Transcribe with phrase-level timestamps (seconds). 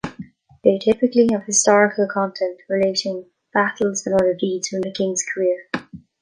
[0.63, 5.67] They typically have historical content, relating battles and other deeds from the king's career.